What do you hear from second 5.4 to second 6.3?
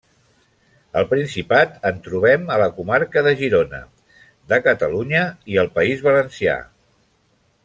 i al País